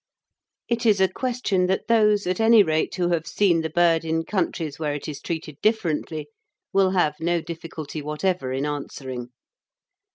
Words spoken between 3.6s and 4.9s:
the bird in countries